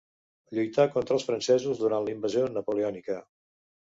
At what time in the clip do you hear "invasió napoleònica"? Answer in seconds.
2.15-3.19